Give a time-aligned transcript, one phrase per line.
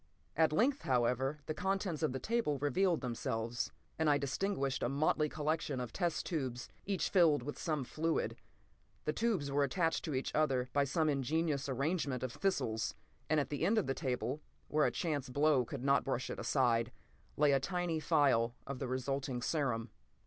[0.35, 5.29] At length, however, the contents of the table revealed themselves, and I distinguished a motley
[5.29, 8.35] collection of test tubes, each filled with some fluid.
[9.05, 12.95] The tubes were attached to each other by some ingenious arrangement of thistles,
[13.29, 16.39] and at the end of the table, where a chance blow could not brush it
[16.39, 16.91] aside,
[17.37, 19.91] lay a tiny phial of the resulting serum.